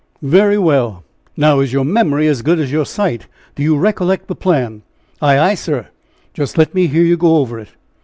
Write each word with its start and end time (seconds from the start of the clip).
"Very 0.23 0.57
well! 0.57 1.03
now, 1.37 1.59
is 1.59 1.71
your 1.71 1.85
memory 1.85 2.27
as 2.27 2.41
good 2.41 2.57
as 2.57 2.71
your 2.71 2.87
sight? 2.87 3.27
Do 3.53 3.61
you 3.61 3.77
recollect 3.77 4.25
the 4.27 4.35
plan?" 4.35 4.81
"Ay, 5.21 5.37
ay, 5.37 5.53
sir." 5.53 5.89
"Just 6.33 6.57
let 6.57 6.73
me 6.73 6.87
hear 6.87 7.03
you 7.03 7.17
go 7.17 7.35
over 7.37 7.59
it." 7.59 7.69